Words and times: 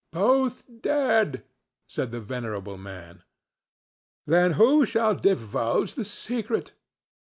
"Both 0.11 0.63
dead!" 0.81 1.43
said 1.85 2.09
the 2.09 2.19
venerable 2.19 2.75
man. 2.75 3.21
"Then 4.25 4.53
who 4.53 4.83
shall 4.83 5.13
divulge 5.13 5.93
the 5.93 6.03
secret? 6.05 6.73